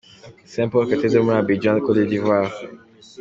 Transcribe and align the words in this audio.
St 0.51 0.67
Paul’s 0.71 0.89
Cathedral 0.91 1.23
muri 1.25 1.37
Abidjan, 1.41 1.77
Cote 1.85 2.03
D’Ivoire. 2.09 2.51